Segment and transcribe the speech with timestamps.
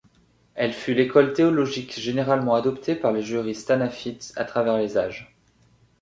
[0.55, 5.35] Elle fut l'école théologique généralement adoptée par les juristes Hanafites à travers les âges.